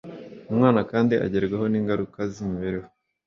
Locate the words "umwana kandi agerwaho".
0.51-1.65